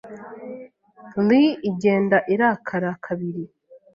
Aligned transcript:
Lyle 1.27 1.57
igenda 1.69 2.17
irakara 2.33 2.91
kabiri. 3.05 3.43